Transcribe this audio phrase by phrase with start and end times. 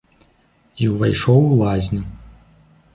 [0.85, 2.03] І ўвайшоў у лазню.